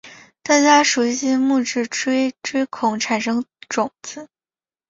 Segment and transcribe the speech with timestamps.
[0.41, 4.27] 大家熟悉木质锥锥孔产生种子。